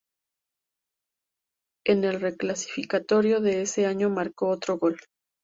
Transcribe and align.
En 1.85 2.05
el 2.05 2.19
reclasificatorio 2.19 3.39
de 3.39 3.61
ese 3.61 3.85
año 3.85 4.09
marcó 4.09 4.47
otro 4.49 4.79
gol. 4.79 4.97